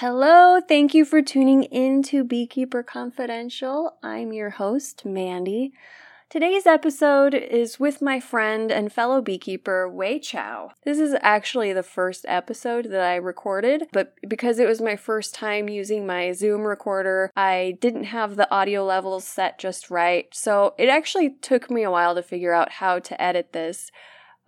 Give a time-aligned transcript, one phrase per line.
[0.00, 3.96] Hello, thank you for tuning in to Beekeeper Confidential.
[4.00, 5.72] I'm your host, Mandy.
[6.30, 10.70] Today's episode is with my friend and fellow beekeeper, Wei Chow.
[10.84, 15.34] This is actually the first episode that I recorded, but because it was my first
[15.34, 20.28] time using my Zoom recorder, I didn't have the audio levels set just right.
[20.32, 23.90] So it actually took me a while to figure out how to edit this.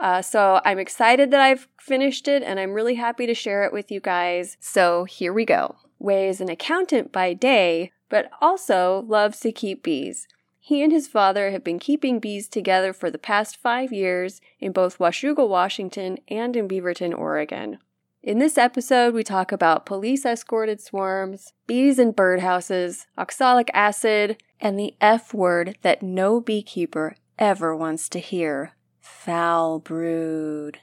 [0.00, 3.72] Uh, so I'm excited that I've finished it and I'm really happy to share it
[3.72, 4.56] with you guys.
[4.58, 5.76] So here we go.
[5.98, 10.26] Wei is an accountant by day, but also loves to keep bees.
[10.58, 14.72] He and his father have been keeping bees together for the past five years in
[14.72, 17.78] both Washougal, Washington and in Beaverton, Oregon.
[18.22, 24.78] In this episode, we talk about police escorted swarms, bees in birdhouses, oxalic acid, and
[24.78, 28.74] the F word that no beekeeper ever wants to hear
[29.18, 30.78] foul brood.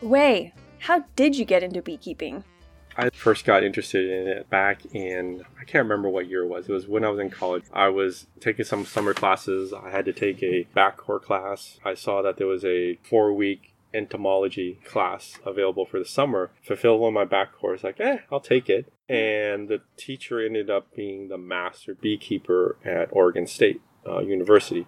[0.00, 2.44] Wei, how did you get into beekeeping?
[2.96, 6.68] I first got interested in it back in, I can't remember what year it was.
[6.68, 7.64] It was when I was in college.
[7.72, 9.72] I was taking some summer classes.
[9.72, 11.78] I had to take a backcore class.
[11.84, 16.50] I saw that there was a four week entomology class available for the summer.
[16.62, 18.92] Fulfilled one of my back course, like, eh, I'll take it.
[19.08, 24.86] And the teacher ended up being the master beekeeper at Oregon State uh, University.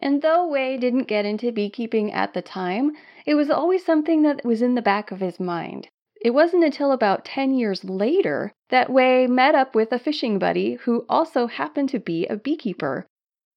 [0.00, 2.92] And though Wei didn't get into beekeeping at the time,
[3.26, 5.88] it was always something that was in the back of his mind.
[6.22, 10.74] It wasn't until about 10 years later that Wei met up with a fishing buddy
[10.74, 13.06] who also happened to be a beekeeper.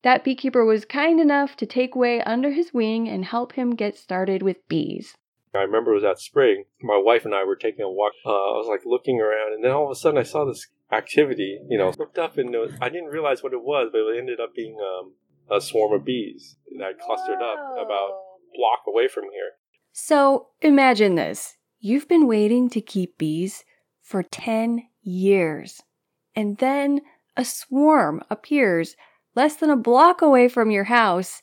[0.04, 3.98] That beekeeper was kind enough to take Wei under his wing and help him get
[3.98, 5.16] started with bees.
[5.56, 6.66] I remember it was that spring.
[6.82, 8.14] My wife and I were taking a walk.
[8.26, 10.68] Uh, I was like looking around, and then all of a sudden I saw this
[10.92, 11.60] activity.
[11.70, 14.40] You know, looked up and was, I didn't realize what it was, but it ended
[14.40, 15.14] up being um,
[15.52, 19.52] a swarm of bees that clustered up about a block away from here.
[19.92, 23.64] So imagine this you've been waiting to keep bees
[24.02, 25.82] for 10 years,
[26.36, 27.02] and then
[27.36, 28.96] a swarm appears
[29.36, 31.42] less than a block away from your house,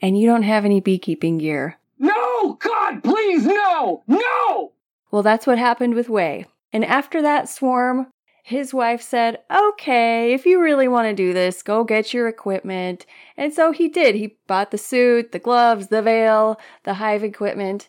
[0.00, 1.78] and you don't have any beekeeping gear.
[1.98, 2.54] No!
[2.54, 4.02] God, please, no!
[4.06, 4.72] No!
[5.10, 6.46] Well, that's what happened with Wei.
[6.72, 8.06] And after that swarm,
[8.42, 13.06] his wife said, Okay, if you really want to do this, go get your equipment.
[13.36, 14.14] And so he did.
[14.14, 17.88] He bought the suit, the gloves, the veil, the hive equipment.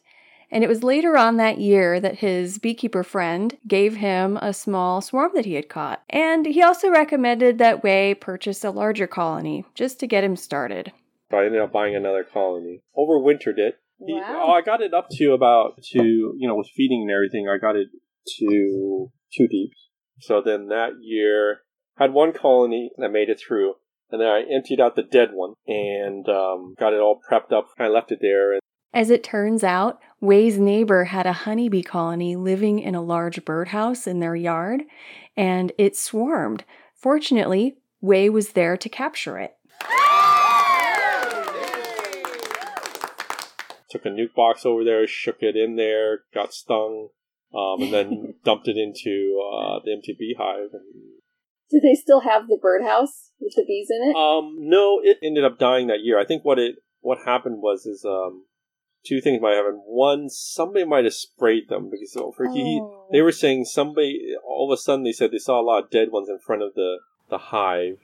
[0.53, 4.99] And it was later on that year that his beekeeper friend gave him a small
[4.99, 6.03] swarm that he had caught.
[6.09, 10.91] And he also recommended that Wei purchase a larger colony just to get him started.
[11.31, 12.81] I ended up buying another colony.
[12.97, 13.75] Overwintered it.
[14.05, 14.47] He, Wow.
[14.47, 17.47] oh, I got it up to about to you know with feeding and everything.
[17.47, 17.87] I got it
[18.39, 19.89] to two deeps.
[20.21, 21.61] So then that year
[21.97, 23.73] had one colony that made it through,
[24.11, 27.69] and then I emptied out the dead one and um, got it all prepped up.
[27.79, 28.59] I left it there,
[28.93, 34.05] As it turns out, Wei's neighbor had a honeybee colony living in a large birdhouse
[34.05, 34.83] in their yard,
[35.35, 36.63] and it swarmed.
[36.95, 39.55] Fortunately, Wei was there to capture it.
[43.91, 47.09] took a nuc box over there, shook it in there, got stung,
[47.53, 50.69] um, and then dumped it into uh, the empty beehive.
[50.73, 50.83] And,
[51.69, 54.15] Do they still have the birdhouse with the bees in it?
[54.15, 56.19] um, no, it ended up dying that year.
[56.19, 58.45] I think what it what happened was is um,
[59.05, 59.81] two things might happen.
[59.85, 63.07] One, somebody might have sprayed them because oh, for he, Oh.
[63.11, 65.89] they were saying somebody all of a sudden they said they saw a lot of
[65.89, 66.97] dead ones in front of the
[67.29, 67.97] the hive,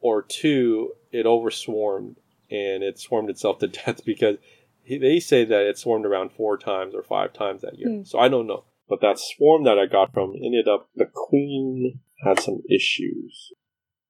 [0.00, 2.16] or two, it overswarmed
[2.50, 4.36] and it swarmed itself to death because
[4.84, 7.88] he, they say that it swarmed around four times or five times that year.
[7.88, 8.02] Hmm.
[8.04, 8.64] So I don't know.
[8.88, 13.52] But that swarm that I got from ended up the queen had some issues.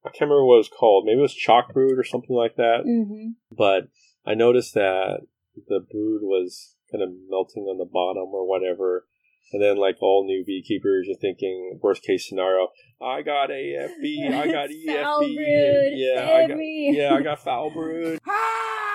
[0.05, 1.05] I can't remember what it was called.
[1.05, 2.85] Maybe it was chalk brood or something like that.
[2.87, 3.31] Mm-hmm.
[3.51, 3.89] But
[4.25, 5.27] I noticed that
[5.67, 9.07] the brood was kind of melting on the bottom or whatever.
[9.53, 12.69] And then, like all new beekeepers, you're thinking worst case scenario.
[13.01, 14.31] I got AFB.
[14.31, 14.79] I got EFB.
[15.99, 18.21] Yeah, I got, yeah, I got foul brood.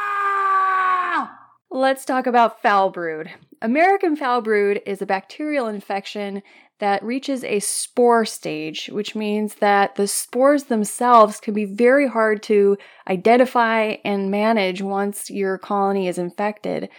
[1.70, 3.32] Let's talk about foul brood.
[3.62, 6.44] American foul brood is a bacterial infection
[6.80, 12.44] that reaches a spore stage, which means that the spores themselves can be very hard
[12.44, 12.78] to
[13.08, 16.90] identify and manage once your colony is infected.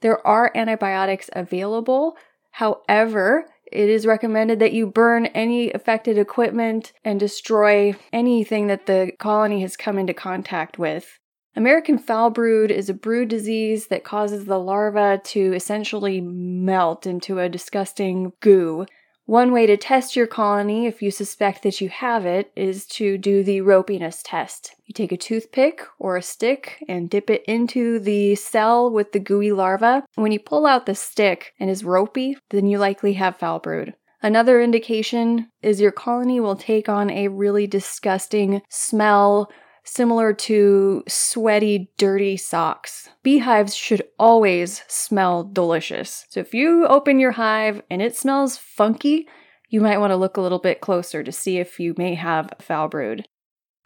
[0.00, 2.16] There are antibiotics available.
[2.52, 9.12] However, it is recommended that you burn any affected equipment and destroy anything that the
[9.18, 11.18] colony has come into contact with.
[11.56, 17.38] American foul brood is a brood disease that causes the larva to essentially melt into
[17.38, 18.86] a disgusting goo.
[19.26, 23.16] One way to test your colony if you suspect that you have it is to
[23.16, 24.74] do the ropiness test.
[24.86, 29.20] You take a toothpick or a stick and dip it into the cell with the
[29.20, 30.04] gooey larva.
[30.14, 33.94] When you pull out the stick and is ropey, then you likely have foul brood.
[34.22, 39.50] Another indication is your colony will take on a really disgusting smell
[39.84, 43.08] similar to sweaty, dirty socks.
[43.22, 46.26] Beehives should always smell delicious.
[46.28, 49.28] So if you open your hive and it smells funky,
[49.68, 52.52] you might want to look a little bit closer to see if you may have
[52.60, 53.26] foul brood.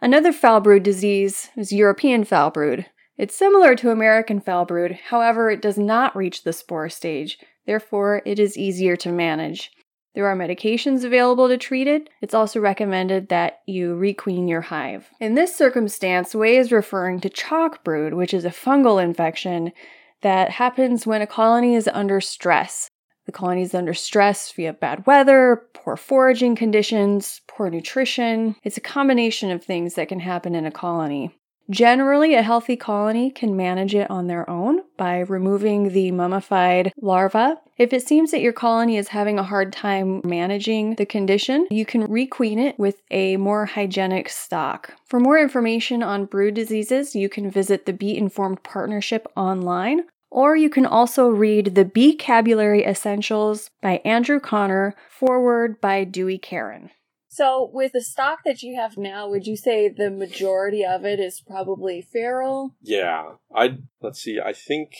[0.01, 2.85] Another foul brood disease is European foul brood.
[3.17, 8.21] It's similar to American foul brood, however, it does not reach the spore stage, therefore,
[8.25, 9.71] it is easier to manage.
[10.15, 12.09] There are medications available to treat it.
[12.21, 15.09] It's also recommended that you requeen your hive.
[15.19, 19.73] In this circumstance, Wei is referring to chalk brood, which is a fungal infection
[20.21, 22.89] that happens when a colony is under stress.
[23.25, 28.55] The colony is under stress via bad weather, poor foraging conditions, poor nutrition.
[28.63, 31.35] It's a combination of things that can happen in a colony.
[31.69, 37.59] Generally, a healthy colony can manage it on their own by removing the mummified larva.
[37.77, 41.85] If it seems that your colony is having a hard time managing the condition, you
[41.85, 44.93] can requeen it with a more hygienic stock.
[45.05, 50.55] For more information on brood diseases, you can visit the Bee Informed Partnership online, or
[50.55, 56.91] you can also read The Beecabulary Essentials by Andrew Connor, forward by Dewey Caron.
[57.35, 61.19] So, with the stock that you have now, would you say the majority of it
[61.19, 62.75] is probably feral?
[62.81, 64.39] Yeah, I let's see.
[64.39, 64.95] I think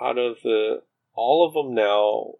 [0.00, 0.82] out of the
[1.12, 2.34] all of them now,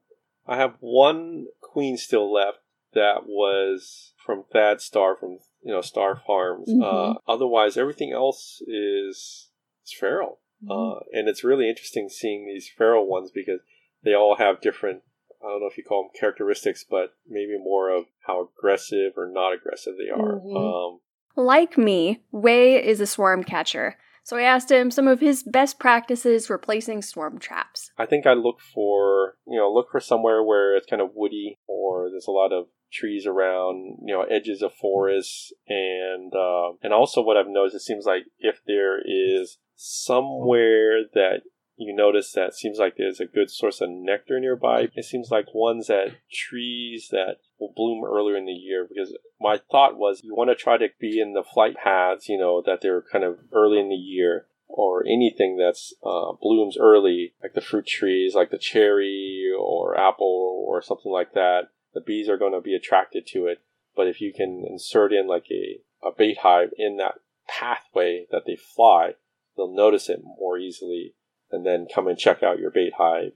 [0.47, 2.59] I have one queen still left
[2.95, 6.69] that was from Thad Star from you know Star Farms.
[6.69, 6.85] Mhm.
[6.85, 9.51] Uh, otherwise, everything else is
[9.85, 10.39] is feral,
[10.71, 13.59] uh, and it's really interesting seeing these feral ones because
[14.05, 15.03] they all have different.
[15.45, 19.29] I don't know if you call them characteristics, but maybe more of how aggressive or
[19.29, 20.41] not aggressive they are.
[20.41, 20.57] Mhm.
[20.57, 21.01] Um,
[21.35, 23.97] Like me, Wei is a swarm catcher.
[24.25, 27.91] So I asked him some of his best practices for placing swarm traps.
[27.99, 31.59] I think I look for you know look for somewhere where it's kind of woody
[31.67, 36.93] or there's a lot of trees around you know edges of forests and uh, and
[36.93, 41.41] also what I've noticed it seems like if there is somewhere that
[41.77, 44.89] you notice that seems like there's a good source of nectar nearby.
[44.95, 49.59] It seems like ones that trees that will bloom earlier in the year because my
[49.71, 52.81] thought was you want to try to be in the flight paths you know that
[52.81, 57.61] they're kind of early in the year or anything that's uh, blooms early, like the
[57.61, 62.53] fruit trees, like the cherry or apple or something like that, the bees are going
[62.53, 63.61] to be attracted to it.
[63.95, 67.17] But if you can insert in like a, a bait hive in that
[67.47, 69.15] pathway that they fly,
[69.57, 71.15] they'll notice it more easily
[71.53, 73.33] and then come and check out your bait hive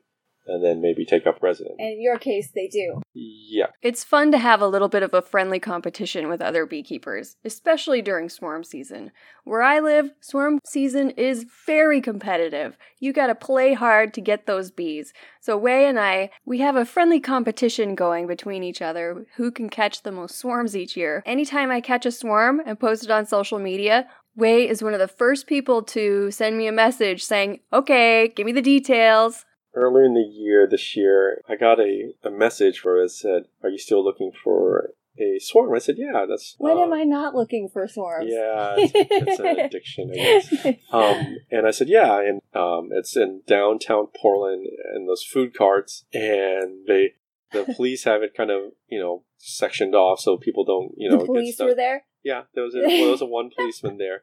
[0.46, 1.76] and then maybe take up residence.
[1.78, 3.00] And in your case, they do.
[3.14, 3.66] Yeah.
[3.82, 8.02] It's fun to have a little bit of a friendly competition with other beekeepers, especially
[8.02, 9.10] during swarm season.
[9.44, 12.76] Where I live, swarm season is very competitive.
[12.98, 15.12] You gotta play hard to get those bees.
[15.40, 19.68] So Wei and I, we have a friendly competition going between each other who can
[19.68, 21.22] catch the most swarms each year.
[21.26, 25.00] Anytime I catch a swarm and post it on social media, Wei is one of
[25.00, 29.44] the first people to send me a message saying, okay, give me the details.
[29.74, 33.68] Earlier in the year, this year, I got a, a message where it said, Are
[33.68, 35.74] you still looking for a swarm?
[35.74, 36.54] I said, Yeah, that's.
[36.56, 38.30] When uh, am I not looking for swarms?
[38.30, 40.66] Yeah, it's, it's an addiction, I guess.
[40.90, 46.04] Um, and I said, yeah, and um, it's in downtown Portland, and those food carts,
[46.14, 47.14] and they,
[47.52, 51.16] the police have it kind of, you know, sectioned off so people don't, you know,
[51.16, 51.68] the get police stuck.
[51.68, 52.04] were there.
[52.24, 54.22] Yeah, there was a, well, there was a one policeman there,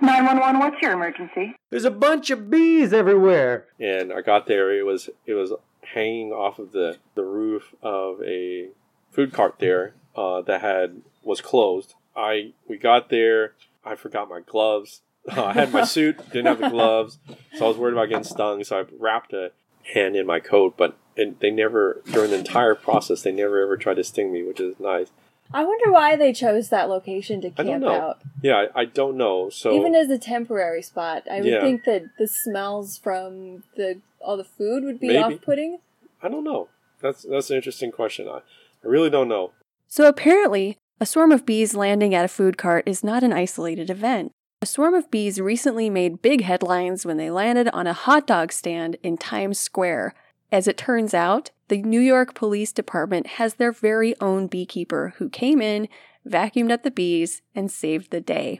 [0.00, 1.54] 911, what's your emergency?
[1.70, 3.66] There's a bunch of bees everywhere.
[3.78, 4.76] and I got there.
[4.76, 5.52] It was it was
[5.82, 8.68] hanging off of the the roof of a
[9.10, 11.94] food cart there uh, that had was closed.
[12.16, 13.52] I we got there.
[13.84, 15.02] I forgot my gloves.
[15.30, 17.18] I had my suit, didn't have the gloves,
[17.54, 18.64] so I was worried about getting stung.
[18.64, 19.52] So I wrapped a
[19.92, 23.76] hand in my coat, but and they never during the entire process they never ever
[23.76, 25.08] tried to sting me, which is nice.
[25.52, 27.92] I wonder why they chose that location to I don't camp know.
[27.92, 28.18] out.
[28.42, 29.50] Yeah, I, I don't know.
[29.50, 31.60] So Even as a temporary spot, I would Yeah.
[31.60, 35.18] think that the smells from the all the food would be Maybe.
[35.34, 35.78] off-putting.
[36.22, 36.68] I don't know.
[37.00, 38.26] That's that's an interesting question.
[38.26, 38.40] I, I
[38.82, 39.52] really don't know.
[39.86, 43.90] So apparently, a swarm of bees landing at a food cart is not an isolated
[43.90, 44.32] event.
[44.64, 48.50] A swarm of bees recently made big headlines when they landed on a hot dog
[48.50, 50.14] stand in Times Square.
[50.50, 55.28] As it turns out, the New York Police Department has their very own beekeeper who
[55.28, 55.86] came in,
[56.26, 58.58] vacuumed up the bees, and saved the day.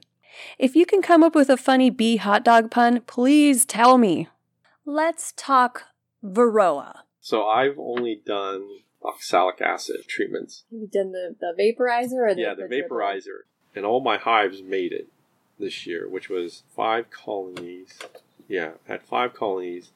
[0.58, 4.28] If you can come up with a funny bee hot dog pun, please tell me.
[4.84, 5.84] Let's talk
[6.22, 6.96] Varroa.
[7.22, 8.68] So I've only done
[9.02, 10.64] oxalic acid treatments.
[10.70, 12.94] You've done the, the vaporizer or the yeah, the dribble?
[12.94, 13.44] vaporizer.
[13.74, 15.08] And all my hives made it
[15.58, 17.98] this year, which was five colonies.
[18.48, 19.92] Yeah, had five colonies.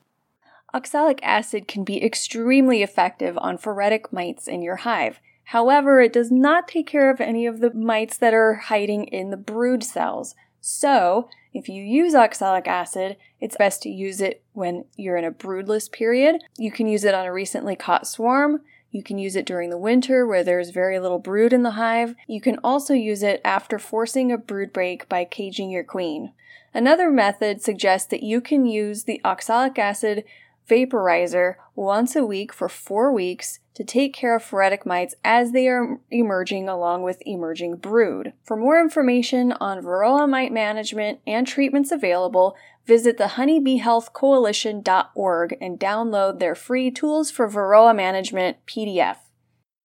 [0.75, 5.21] Oxalic acid can be extremely effective on phoretic mites in your hive.
[5.45, 9.31] However, it does not take care of any of the mites that are hiding in
[9.31, 10.35] the brood cells.
[10.61, 15.31] So, if you use oxalic acid, it's best to use it when you're in a
[15.31, 16.43] broodless period.
[16.59, 18.61] You can use it on a recently caught swarm.
[18.99, 22.17] You can use it during the winter where there's very little brood in the hive.
[22.26, 26.33] You can also use it after forcing a brood break by caging your queen.
[26.75, 30.25] Another method suggests that you can use the oxalic acid
[30.69, 35.69] vaporizer once a week for four weeks to take care of phoretic mites as they
[35.69, 38.33] are emerging along with emerging brood.
[38.43, 42.57] For more information on varroa mite management and treatments available,
[42.89, 49.19] visit the honeybeehealthcoalition.org and download their free Tools for Varroa Management PDF.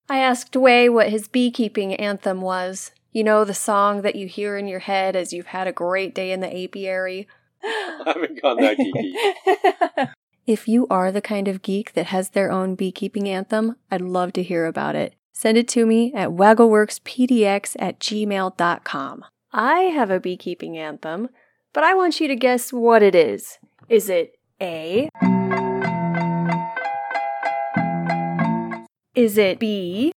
[0.10, 2.94] I asked Wei what his beekeeping anthem was.
[3.12, 6.16] You know, the song that you hear in your head as you've had a great
[6.16, 7.28] day in the apiary.
[7.64, 10.14] I haven't gone that geeky.
[10.46, 14.34] If you are the kind of geek that has their own beekeeping anthem, I'd love
[14.34, 15.16] to hear about it.
[15.32, 19.26] Send it to me at waggleworkspdx at gmail.com.
[19.54, 21.30] I have a beekeeping anthem,
[21.72, 23.58] but I want you to guess what it is.
[23.88, 25.10] Is it A?
[29.16, 30.13] Is it B?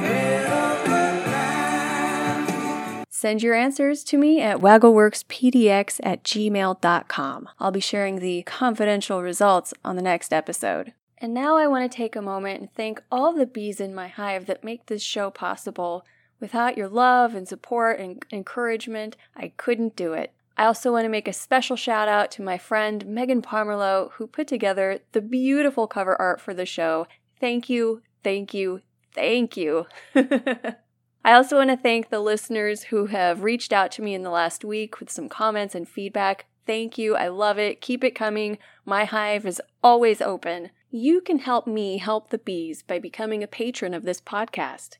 [0.00, 0.94] Head of the
[1.26, 3.06] line.
[3.10, 7.48] Send your answers to me at waggleworkspdx at gmail.com.
[7.60, 10.92] I'll be sharing the confidential results on the next episode.
[11.18, 14.08] And now I want to take a moment and thank all the bees in my
[14.08, 16.04] hive that make this show possible.
[16.42, 20.32] Without your love and support and encouragement, I couldn't do it.
[20.56, 24.26] I also want to make a special shout out to my friend Megan Pomerlow, who
[24.26, 27.06] put together the beautiful cover art for the show.
[27.38, 28.80] Thank you, thank you,
[29.14, 29.86] thank you.
[30.16, 34.30] I also want to thank the listeners who have reached out to me in the
[34.30, 36.46] last week with some comments and feedback.
[36.66, 37.14] Thank you.
[37.14, 37.80] I love it.
[37.80, 38.58] Keep it coming.
[38.84, 40.70] My hive is always open.
[40.90, 44.96] You can help me help the bees by becoming a patron of this podcast.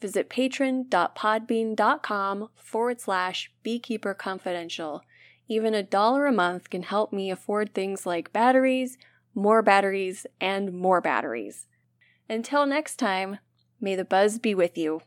[0.00, 5.02] Visit patron.podbean.com forward slash beekeeper confidential.
[5.48, 8.98] Even a dollar a month can help me afford things like batteries,
[9.34, 11.66] more batteries, and more batteries.
[12.28, 13.38] Until next time,
[13.80, 15.02] may the buzz be with you.